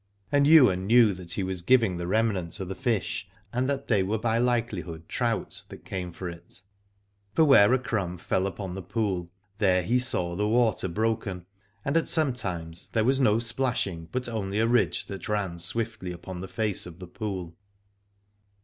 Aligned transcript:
And 0.31 0.47
Ywain 0.47 0.87
knew 0.87 1.13
that 1.13 1.33
he 1.33 1.43
was 1.43 1.61
giving 1.61 1.97
the 1.97 2.07
remnant 2.07 2.53
to 2.53 2.65
the 2.65 2.73
fish, 2.73 3.27
and 3.53 3.69
that 3.69 3.85
they 3.87 4.01
were 4.01 4.17
by 4.17 4.39
likehhood 4.39 5.07
trout 5.07 5.61
that 5.69 5.85
came 5.85 6.11
for 6.11 6.27
it, 6.27 6.63
for 7.35 7.45
where 7.45 7.71
a 7.71 7.77
crumb 7.77 8.17
fell 8.17 8.47
upon 8.47 8.73
the 8.73 8.81
pool 8.81 9.29
there 9.59 9.83
he 9.83 9.99
saw 9.99 10.35
the 10.35 10.49
water 10.49 10.87
broken, 10.87 11.45
and 11.85 11.95
at 11.95 12.07
some 12.07 12.33
times 12.33 12.89
there 12.89 13.05
was 13.05 13.19
no 13.19 13.37
splashing 13.37 14.09
but 14.11 14.27
only 14.27 14.57
a 14.57 14.65
ridge 14.65 15.05
that 15.05 15.29
ran 15.29 15.59
swiftly 15.59 16.11
upon 16.11 16.41
the 16.41 16.47
face 16.47 16.87
of 16.87 16.97
the 16.97 17.05
pool. 17.05 17.55